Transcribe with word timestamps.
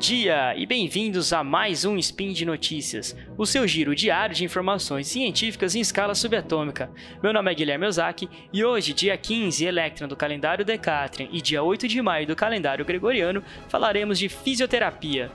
dia 0.00 0.54
e 0.56 0.64
bem-vindos 0.64 1.30
a 1.30 1.44
mais 1.44 1.84
um 1.84 1.98
Spin 1.98 2.32
de 2.32 2.46
Notícias, 2.46 3.14
o 3.36 3.44
seu 3.44 3.68
giro 3.68 3.94
diário 3.94 4.34
de 4.34 4.46
informações 4.46 5.06
científicas 5.06 5.74
em 5.74 5.80
escala 5.80 6.14
subatômica. 6.14 6.90
Meu 7.22 7.34
nome 7.34 7.52
é 7.52 7.54
Guilherme 7.54 7.84
Ozaki 7.84 8.26
e 8.50 8.64
hoje, 8.64 8.94
dia 8.94 9.14
15 9.18 9.62
Electron 9.62 10.08
do 10.08 10.16
calendário 10.16 10.64
Decatrian 10.64 11.28
e 11.30 11.42
dia 11.42 11.62
8 11.62 11.86
de 11.86 12.00
maio 12.00 12.26
do 12.26 12.34
calendário 12.34 12.82
Gregoriano, 12.82 13.44
falaremos 13.68 14.18
de 14.18 14.30
fisioterapia. 14.30 15.30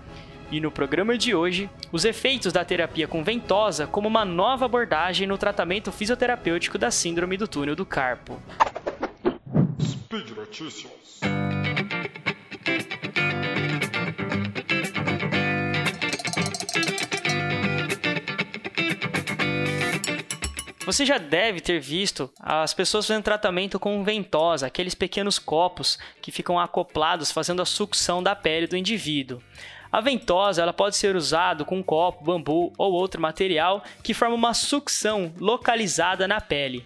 E 0.51 0.59
no 0.59 0.71
programa 0.71 1.15
de 1.15 1.35
hoje, 1.35 1.69
os 1.91 2.03
efeitos 2.03 2.51
da 2.51 2.65
terapia 2.65 3.07
com 3.07 3.23
ventosa 3.23 3.85
como 3.85 4.07
uma 4.07 4.25
nova 4.25 4.65
abordagem 4.65 5.27
no 5.27 5.37
tratamento 5.37 5.91
fisioterapêutico 5.91 6.79
da 6.79 6.89
síndrome 6.89 7.37
do 7.37 7.47
túnel 7.47 7.75
do 7.75 7.85
carpo. 7.85 8.41
Speed 9.79 10.31
Notícias. 10.31 11.19
Você 20.85 21.03
já 21.03 21.17
deve 21.17 21.61
ter 21.61 21.79
visto 21.79 22.31
as 22.39 22.71
pessoas 22.71 23.07
fazendo 23.07 23.23
tratamento 23.23 23.79
com 23.79 24.03
ventosa, 24.03 24.67
aqueles 24.67 24.93
pequenos 24.93 25.39
copos 25.39 25.97
que 26.21 26.31
ficam 26.31 26.59
acoplados 26.59 27.31
fazendo 27.31 27.63
a 27.63 27.65
sucção 27.65 28.21
da 28.21 28.35
pele 28.35 28.67
do 28.67 28.77
indivíduo. 28.77 29.41
A 29.91 29.99
ventosa 29.99 30.61
ela 30.61 30.71
pode 30.71 30.95
ser 30.95 31.15
usada 31.15 31.65
com 31.65 31.79
um 31.79 31.83
copo, 31.83 32.23
bambu 32.23 32.71
ou 32.77 32.93
outro 32.93 33.19
material 33.19 33.83
que 34.03 34.13
forma 34.13 34.35
uma 34.35 34.53
sucção 34.53 35.33
localizada 35.39 36.27
na 36.27 36.39
pele. 36.39 36.85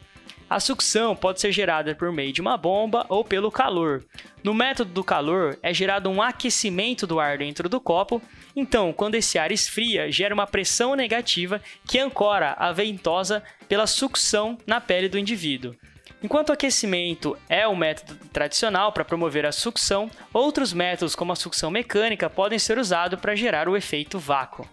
A 0.50 0.60
sucção 0.60 1.16
pode 1.16 1.40
ser 1.40 1.52
gerada 1.52 1.94
por 1.94 2.12
meio 2.12 2.34
de 2.34 2.42
uma 2.42 2.58
bomba 2.58 3.06
ou 3.08 3.24
pelo 3.24 3.52
calor. 3.52 4.04
No 4.44 4.52
método 4.52 4.92
do 4.92 5.04
calor, 5.04 5.60
é 5.62 5.72
gerado 5.72 6.10
um 6.10 6.22
aquecimento 6.22 7.06
do 7.06 7.20
ar 7.20 7.38
dentro 7.38 7.70
do 7.70 7.80
copo, 7.80 8.20
então, 8.56 8.92
quando 8.92 9.14
esse 9.14 9.38
ar 9.38 9.52
esfria, 9.52 10.12
gera 10.12 10.34
uma 10.34 10.48
pressão 10.48 10.96
negativa 10.96 11.62
que 11.86 12.00
ancora 12.00 12.54
a 12.58 12.72
ventosa 12.72 13.44
pela 13.68 13.86
sucção 13.86 14.58
na 14.66 14.82
pele 14.82 15.08
do 15.08 15.20
indivíduo. 15.20 15.76
Enquanto 16.22 16.50
o 16.50 16.54
aquecimento 16.54 17.38
é 17.48 17.68
o 17.68 17.76
método 17.76 18.16
tradicional 18.34 18.92
para 18.92 19.06
promover 19.06 19.46
a 19.46 19.52
sucção, 19.52 20.10
outros 20.34 20.74
métodos, 20.74 21.16
como 21.16 21.32
a 21.32 21.36
sucção 21.36 21.70
mecânica, 21.70 22.28
podem 22.28 22.58
ser 22.58 22.80
usados 22.80 23.20
para 23.20 23.36
gerar 23.36 23.70
o 23.70 23.78
efeito 23.78 24.18
vácuo. 24.18 24.68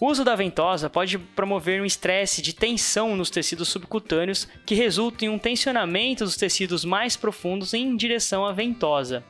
O 0.00 0.06
uso 0.06 0.24
da 0.24 0.36
ventosa 0.36 0.88
pode 0.88 1.18
promover 1.18 1.82
um 1.82 1.84
estresse 1.84 2.40
de 2.40 2.52
tensão 2.52 3.16
nos 3.16 3.30
tecidos 3.30 3.68
subcutâneos 3.68 4.46
que 4.64 4.76
resulta 4.76 5.24
em 5.24 5.28
um 5.28 5.38
tensionamento 5.38 6.24
dos 6.24 6.36
tecidos 6.36 6.84
mais 6.84 7.16
profundos 7.16 7.74
em 7.74 7.96
direção 7.96 8.46
à 8.46 8.52
ventosa. 8.52 9.24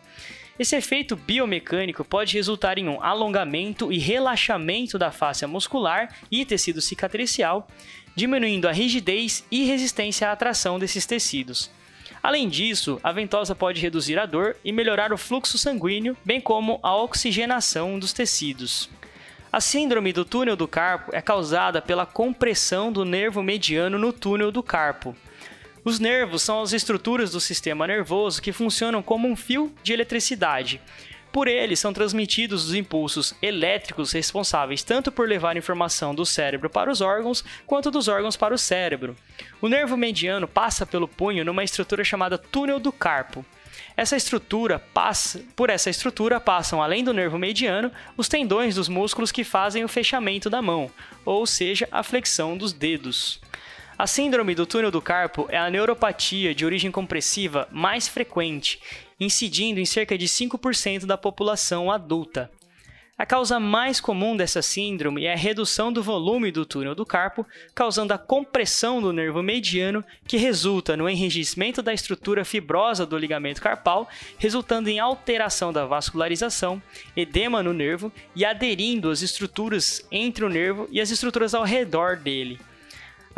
Esse 0.59 0.77
efeito 0.77 1.17
biomecânico 1.17 2.05
pode 2.05 2.35
resultar 2.35 2.77
em 2.77 2.87
um 2.87 3.03
alongamento 3.03 3.91
e 3.91 3.97
relaxamento 3.97 4.99
da 4.99 5.11
face 5.11 5.47
muscular 5.47 6.15
e 6.31 6.45
tecido 6.45 6.83
cicatricial, 6.83 7.67
diminuindo 8.15 8.69
a 8.69 8.73
rigidez 8.73 9.47
e 9.51 9.65
resistência 9.65 10.29
à 10.29 10.33
atração 10.33 10.79
desses 10.79 11.07
tecidos. 11.07 11.71
Além 12.23 12.47
disso, 12.47 13.01
a 13.03 13.11
ventosa 13.11 13.55
pode 13.55 13.81
reduzir 13.81 14.19
a 14.19 14.27
dor 14.27 14.57
e 14.63 14.71
melhorar 14.71 15.15
o 15.15 15.19
fluxo 15.19 15.57
sanguíneo, 15.57 16.15
bem 16.25 16.41
como 16.41 16.79
a 16.83 16.95
oxigenação 16.95 17.99
dos 17.99 18.13
tecidos. 18.13 18.91
A 19.51 19.63
síndrome 19.63 20.13
do 20.13 20.27
túnel 20.27 20.57
do 20.57 20.69
carpo 20.69 21.11
é 21.15 21.23
causada 21.23 21.81
pela 21.81 22.05
compressão 22.05 22.93
do 22.93 23.03
nervo 23.03 23.43
mediano 23.43 23.99
no 23.99 24.13
túnel 24.13 24.53
do 24.53 24.63
carpo. 24.63 25.17
Os 25.83 25.99
nervos 25.99 26.43
são 26.43 26.61
as 26.61 26.75
estruturas 26.75 27.31
do 27.31 27.41
sistema 27.41 27.87
nervoso 27.87 28.43
que 28.43 28.53
funcionam 28.53 29.03
como 29.03 29.27
um 29.27 29.35
fio 29.35 29.73
de 29.83 29.95
eletricidade. 29.95 30.83
Por 31.33 31.49
eles 31.49 31.79
são 31.79 31.95
transmitidos 31.95 32.69
os 32.69 32.75
impulsos 32.75 33.35
elétricos 33.41 34.13
responsáveis 34.13 34.83
tanto 34.83 35.11
por 35.11 35.27
levar 35.27 35.57
informação 35.57 36.15
do 36.15 36.27
cérebro 36.27 36.69
para 36.69 36.91
os 36.91 37.01
órgãos, 37.01 37.43
quanto 37.67 37.91
dos 37.91 38.07
órgãos 38.07 38.37
para 38.37 38.55
o 38.55 38.59
cérebro. 38.59 39.17
O 39.63 39.69
nervo 39.69 39.97
mediano 39.97 40.47
passa 40.47 40.85
pelo 40.85 41.09
punho 41.09 41.43
numa 41.43 41.65
estrutura 41.65 42.05
chamada 42.05 42.37
túnel 42.37 42.79
do 42.79 42.93
carpo. 42.93 43.45
Essa 43.99 44.15
estrutura 44.15 44.79
passa, 44.79 45.45
por 45.57 45.69
essa 45.69 45.91
estrutura 45.91 46.39
passam 46.39 46.81
além 46.81 47.03
do 47.03 47.13
nervo 47.13 47.37
mediano 47.37 47.91
os 48.17 48.29
tendões 48.29 48.77
dos 48.77 48.89
músculos 48.89 49.33
que 49.33 49.43
fazem 49.43 49.83
o 49.83 49.89
fechamento 49.89 50.49
da 50.49 50.63
mão, 50.63 50.89
ou 51.25 51.45
seja, 51.45 51.89
a 51.91 52.05
flexão 52.05 52.57
dos 52.57 52.73
dedos. 52.73 53.41
A 53.99 54.07
síndrome 54.07 54.55
do 54.55 54.65
túnel 54.65 54.93
do 54.93 55.03
carpo 55.03 55.49
é 55.49 55.59
a 55.59 55.69
neuropatia 55.69 56.55
de 56.55 56.65
origem 56.65 56.93
compressiva 56.93 57.67
mais 57.73 58.07
frequente, 58.07 58.81
incidindo 59.19 59.81
em 59.81 59.85
cerca 59.85 60.17
de 60.17 60.29
5% 60.29 61.05
da 61.05 61.19
população 61.19 61.91
adulta. 61.91 62.49
A 63.19 63.27
causa 63.27 63.59
mais 63.59 64.01
comum 64.01 64.37
dessa 64.37 64.63
síndrome 64.63 65.25
é 65.25 65.33
a 65.33 65.37
redução 65.37 65.93
do 65.93 66.01
volume 66.01 66.53
do 66.53 66.65
túnel 66.65 66.95
do 66.95 67.05
carpo, 67.05 67.45
causando 67.75 68.15
a 68.15 68.19
compressão 68.19 69.03
do 69.03 69.13
nervo 69.13 69.43
mediano, 69.43 70.05
que 70.25 70.37
resulta 70.37 70.97
no 70.97 71.11
enrijecimento 71.11 71.83
da 71.83 71.93
estrutura 71.93 72.45
fibrosa 72.45 73.05
do 73.05 73.19
ligamento 73.19 73.61
carpal, 73.61 74.09
resultando 74.39 74.89
em 74.89 75.01
alteração 75.01 75.73
da 75.73 75.85
vascularização, 75.85 76.81
edema 77.17 77.61
no 77.61 77.73
nervo 77.73 78.13
e 78.37 78.45
aderindo 78.45 79.11
às 79.11 79.21
estruturas 79.21 80.07
entre 80.13 80.45
o 80.45 80.49
nervo 80.49 80.87
e 80.93 81.01
as 81.01 81.11
estruturas 81.11 81.55
ao 81.55 81.65
redor 81.65 82.19
dele. 82.19 82.61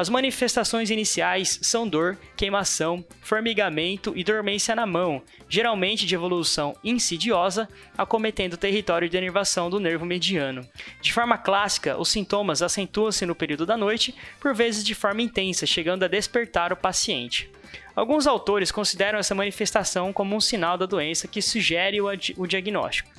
As 0.00 0.08
manifestações 0.08 0.88
iniciais 0.88 1.58
são 1.60 1.86
dor, 1.86 2.16
queimação, 2.34 3.04
formigamento 3.20 4.14
e 4.16 4.24
dormência 4.24 4.74
na 4.74 4.86
mão, 4.86 5.22
geralmente 5.46 6.06
de 6.06 6.14
evolução 6.14 6.74
insidiosa, 6.82 7.68
acometendo 7.98 8.54
o 8.54 8.56
território 8.56 9.10
de 9.10 9.18
inervação 9.18 9.68
do 9.68 9.78
nervo 9.78 10.06
mediano. 10.06 10.66
De 11.02 11.12
forma 11.12 11.36
clássica, 11.36 12.00
os 12.00 12.08
sintomas 12.08 12.62
acentuam-se 12.62 13.26
no 13.26 13.34
período 13.34 13.66
da 13.66 13.76
noite, 13.76 14.14
por 14.40 14.54
vezes 14.54 14.82
de 14.82 14.94
forma 14.94 15.20
intensa, 15.20 15.66
chegando 15.66 16.02
a 16.02 16.08
despertar 16.08 16.72
o 16.72 16.78
paciente. 16.78 17.50
Alguns 17.94 18.26
autores 18.26 18.72
consideram 18.72 19.18
essa 19.18 19.34
manifestação 19.34 20.14
como 20.14 20.34
um 20.34 20.40
sinal 20.40 20.78
da 20.78 20.86
doença 20.86 21.28
que 21.28 21.42
sugere 21.42 22.00
o, 22.00 22.46
diagnóstico. 22.46 23.10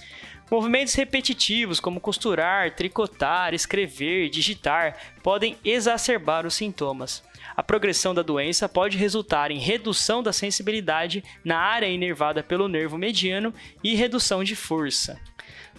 Movimentos 0.52 0.96
repetitivos, 0.96 1.80
como 1.80 2.02
costurar, 2.02 2.76
tricotar, 2.76 3.54
escrever, 3.54 4.30
digitar, 4.30 4.98
podem 5.24 5.56
exacerbar 5.64 6.46
os 6.46 6.56
sintomas. 6.56 7.24
A 7.56 7.64
progressão 7.64 8.14
da 8.14 8.22
doença 8.22 8.68
pode 8.68 8.98
resultar 8.98 9.50
em 9.50 9.60
redução 9.60 10.22
da 10.22 10.34
sensibilidade 10.34 11.24
na 11.42 11.58
área 11.58 11.88
inervada 11.88 12.44
pelo 12.44 12.68
nervo 12.68 12.98
mediano 12.98 13.54
e 13.82 13.96
redução 13.96 14.44
de 14.44 14.54
força. 14.54 15.18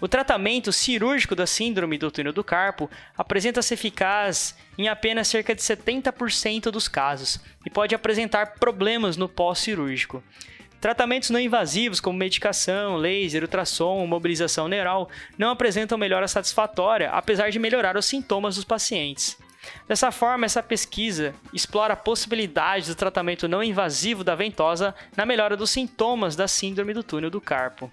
O 0.01 0.09
tratamento 0.09 0.73
cirúrgico 0.73 1.37
da 1.37 1.47
síndrome 1.47 1.99
do 1.99 2.11
túnel 2.11 2.33
do 2.33 2.43
carpo 2.43 2.89
apresenta-se 3.15 3.75
eficaz 3.75 4.57
em 4.79 4.89
apenas 4.89 5.29
cerca 5.29 5.55
de 5.55 5.61
70% 5.61 6.71
dos 6.71 6.89
casos 6.89 7.39
e 7.67 7.69
pode 7.69 7.95
apresentar 7.95 8.55
problemas 8.55 9.19
no 9.19 9.29
pós-cirúrgico. 9.29 10.25
Tratamentos 10.83 11.31
não 11.31 11.39
invasivos, 11.39 12.01
como 12.01 12.19
medicação, 12.19 12.97
laser, 12.97 13.43
ultrassom, 13.43 14.05
mobilização 14.05 14.67
neural, 14.67 15.09
não 15.39 15.51
apresentam 15.51 15.97
melhora 15.97 16.27
satisfatória, 16.27 17.09
apesar 17.11 17.51
de 17.51 17.59
melhorar 17.61 17.97
os 17.97 18.05
sintomas 18.05 18.57
dos 18.57 18.65
pacientes. 18.65 19.39
Dessa 19.87 20.11
forma, 20.11 20.45
essa 20.45 20.61
pesquisa 20.61 21.37
explora 21.55 21.93
a 21.93 21.97
possibilidade 21.97 22.89
do 22.89 22.97
tratamento 22.97 23.47
não 23.47 23.63
invasivo 23.63 24.25
da 24.25 24.35
ventosa 24.35 24.93
na 25.17 25.25
melhora 25.25 25.57
dos 25.57 25.71
sintomas 25.71 26.35
da 26.35 26.49
síndrome 26.49 26.93
do 26.93 27.05
túnel 27.05 27.31
do 27.31 27.41
carpo. 27.41 27.89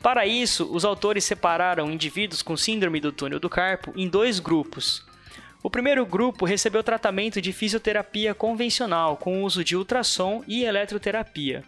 Para 0.00 0.24
isso, 0.24 0.72
os 0.72 0.84
autores 0.84 1.24
separaram 1.24 1.90
indivíduos 1.90 2.42
com 2.42 2.56
síndrome 2.56 3.00
do 3.00 3.10
túnel 3.10 3.40
do 3.40 3.50
carpo 3.50 3.92
em 3.96 4.08
dois 4.08 4.38
grupos. 4.38 5.04
O 5.62 5.68
primeiro 5.68 6.06
grupo 6.06 6.46
recebeu 6.46 6.82
tratamento 6.82 7.38
de 7.40 7.52
fisioterapia 7.52 8.34
convencional 8.34 9.18
com 9.18 9.44
uso 9.44 9.62
de 9.62 9.76
ultrassom 9.76 10.42
e 10.48 10.64
eletroterapia. 10.64 11.62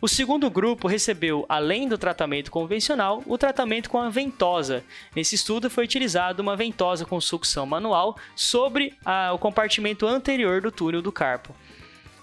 O 0.00 0.08
segundo 0.08 0.48
grupo 0.48 0.88
recebeu, 0.88 1.44
além 1.46 1.86
do 1.86 1.98
tratamento 1.98 2.50
convencional, 2.50 3.22
o 3.26 3.36
tratamento 3.36 3.90
com 3.90 3.98
a 3.98 4.08
ventosa. 4.08 4.82
Nesse 5.14 5.34
estudo 5.34 5.68
foi 5.68 5.84
utilizada 5.84 6.40
uma 6.40 6.56
ventosa 6.56 7.04
com 7.04 7.20
sucção 7.20 7.66
manual 7.66 8.16
sobre 8.34 8.94
a, 9.04 9.32
o 9.34 9.38
compartimento 9.38 10.06
anterior 10.06 10.62
do 10.62 10.72
túnel 10.72 11.02
do 11.02 11.12
carpo. 11.12 11.54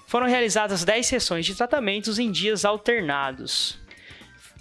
Foram 0.08 0.28
realizadas 0.28 0.84
10 0.84 1.06
sessões 1.06 1.46
de 1.46 1.54
tratamentos 1.54 2.18
em 2.18 2.32
dias 2.32 2.66
alternados. 2.66 3.80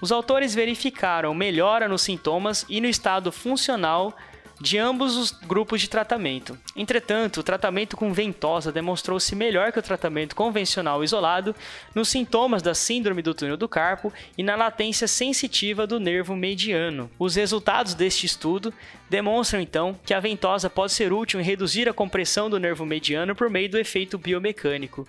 Os 0.00 0.12
autores 0.12 0.54
verificaram 0.54 1.34
melhora 1.34 1.88
nos 1.88 2.02
sintomas 2.02 2.64
e 2.68 2.80
no 2.80 2.86
estado 2.86 3.32
funcional 3.32 4.14
de 4.60 4.76
ambos 4.76 5.16
os 5.16 5.30
grupos 5.30 5.80
de 5.80 5.88
tratamento. 5.88 6.58
Entretanto, 6.76 7.40
o 7.40 7.42
tratamento 7.42 7.96
com 7.96 8.12
ventosa 8.12 8.70
demonstrou-se 8.70 9.34
melhor 9.34 9.72
que 9.72 9.78
o 9.78 9.82
tratamento 9.82 10.36
convencional 10.36 11.02
isolado 11.02 11.54
nos 11.94 12.08
sintomas 12.08 12.60
da 12.60 12.74
síndrome 12.74 13.22
do 13.22 13.32
túnel 13.32 13.56
do 13.56 13.68
carpo 13.68 14.12
e 14.36 14.42
na 14.42 14.56
latência 14.56 15.08
sensitiva 15.08 15.86
do 15.86 15.98
nervo 15.98 16.36
mediano. 16.36 17.10
Os 17.18 17.36
resultados 17.36 17.94
deste 17.94 18.26
estudo 18.26 18.72
demonstram 19.08 19.60
então 19.60 19.98
que 20.04 20.12
a 20.12 20.20
ventosa 20.20 20.68
pode 20.68 20.92
ser 20.92 21.12
útil 21.12 21.40
em 21.40 21.44
reduzir 21.44 21.88
a 21.88 21.94
compressão 21.94 22.50
do 22.50 22.60
nervo 22.60 22.84
mediano 22.84 23.34
por 23.34 23.48
meio 23.48 23.70
do 23.70 23.78
efeito 23.78 24.18
biomecânico. 24.18 25.08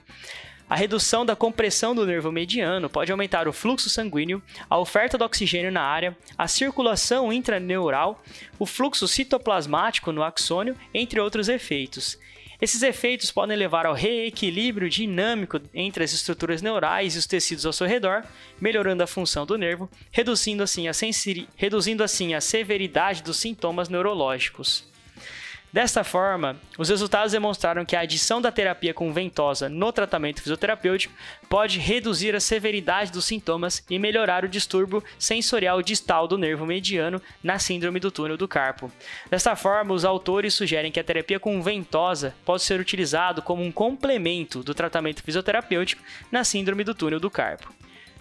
A 0.71 0.75
redução 0.77 1.25
da 1.25 1.35
compressão 1.35 1.94
do 1.94 2.06
nervo 2.06 2.31
mediano 2.31 2.89
pode 2.89 3.12
aumentar 3.12 3.45
o 3.45 3.51
fluxo 3.51 3.89
sanguíneo, 3.89 4.41
a 4.69 4.77
oferta 4.77 5.18
de 5.18 5.23
oxigênio 5.25 5.69
na 5.69 5.81
área, 5.81 6.18
a 6.38 6.47
circulação 6.47 7.33
intraneural, 7.33 8.23
o 8.57 8.65
fluxo 8.65 9.06
citoplasmático 9.06 10.13
no 10.13 10.23
axônio, 10.23 10.77
entre 10.94 11.19
outros 11.19 11.50
efeitos. 11.50 12.18
Esses 12.62 12.83
efeitos 12.83 13.33
podem 13.33 13.57
levar 13.57 13.85
ao 13.85 13.94
reequilíbrio 13.94 14.89
dinâmico 14.89 15.59
entre 15.73 16.06
as 16.06 16.13
estruturas 16.13 16.62
neurais 16.62 17.15
e 17.15 17.17
os 17.17 17.27
tecidos 17.27 17.65
ao 17.65 17.74
seu 17.74 17.85
redor, 17.85 18.24
melhorando 18.57 19.03
a 19.03 19.07
função 19.07 19.45
do 19.45 19.57
nervo, 19.57 19.89
reduzindo 20.09 20.63
assim 20.63 20.88
a, 20.88 20.94
reduzindo 21.57 22.01
assim 22.01 22.33
a 22.33 22.39
severidade 22.39 23.21
dos 23.21 23.35
sintomas 23.35 23.89
neurológicos. 23.89 24.89
Desta 25.73 26.03
forma, 26.03 26.57
os 26.77 26.89
resultados 26.89 27.31
demonstraram 27.31 27.85
que 27.85 27.95
a 27.95 28.01
adição 28.01 28.41
da 28.41 28.51
terapia 28.51 28.94
com 28.94 29.13
ventosa 29.13 29.69
no 29.69 29.94
tratamento 29.94 30.41
fisioterapêutico 30.41 31.13
pode 31.47 31.79
reduzir 31.79 32.35
a 32.35 32.41
severidade 32.41 33.09
dos 33.09 33.23
sintomas 33.23 33.81
e 33.89 33.97
melhorar 33.97 34.44
o 34.44 34.50
distúrbio 34.50 35.01
sensorial 35.18 35.81
distal 35.81 36.27
do 36.27 36.38
nervo 36.38 36.65
mediano 36.65 37.21
na 37.41 37.57
síndrome 37.57 38.01
do 38.01 38.12
túnel 38.12 38.35
do 38.35 38.50
carpo. 38.50 38.91
Desta 39.29 39.56
forma, 39.56 39.94
os 39.94 40.03
autores 40.03 40.53
sugerem 40.53 40.91
que 40.91 41.00
a 41.00 41.03
terapia 41.06 41.39
com 41.39 41.62
ventosa 41.62 42.35
pode 42.44 42.63
ser 42.63 42.77
utilizado 42.81 43.41
como 43.41 43.63
um 43.63 43.71
complemento 43.71 44.62
do 44.63 44.74
tratamento 44.74 45.24
fisioterapêutico 45.24 46.03
na 46.29 46.44
síndrome 46.44 46.83
do 46.83 46.94
túnel 46.94 47.19
do 47.19 47.31
carpo. 47.31 47.74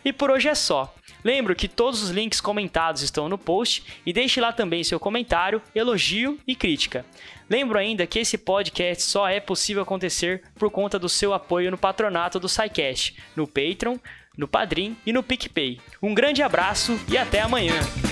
E 0.05 0.13
por 0.13 0.31
hoje 0.31 0.49
é 0.49 0.55
só. 0.55 0.95
Lembro 1.23 1.55
que 1.55 1.69
todos 1.69 2.03
os 2.03 2.11
links 2.11 2.41
comentados 2.41 3.03
estão 3.03 3.29
no 3.29 3.37
post 3.37 3.85
e 4.07 4.13
deixe 4.13 4.41
lá 4.41 4.53
também 4.53 4.83
seu 4.83 4.99
comentário, 4.99 5.61
elogio 5.75 6.39
e 6.47 6.55
crítica. 6.55 7.05
Lembro 7.49 7.79
ainda 7.79 8.07
que 8.07 8.19
esse 8.19 8.39
podcast 8.39 9.03
só 9.03 9.29
é 9.29 9.41
possível 9.41 9.83
acontecer 9.83 10.43
por 10.59 10.71
conta 10.71 10.99
do 10.99 11.09
seu 11.09 11.35
apoio 11.35 11.71
no 11.71 11.79
patronato 11.79 12.41
do 12.41 12.49
SciCast, 12.49 13.17
no 13.37 13.47
Patreon, 13.47 13.99
no 14.37 14.49
Padrim 14.49 14.97
e 15.05 15.13
no 15.13 15.23
PicPay. 15.23 15.81
Um 16.03 16.15
grande 16.15 16.43
abraço 16.43 16.99
e 17.09 17.19
até 17.19 17.41
amanhã! 17.41 18.10